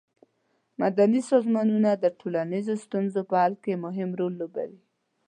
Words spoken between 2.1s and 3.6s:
ټولنیزو ستونزو په حل